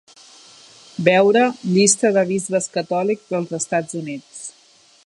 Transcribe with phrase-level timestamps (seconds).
[1.07, 1.43] Veure
[1.75, 4.43] "Llista de bisbes catòlics dels Estats Units".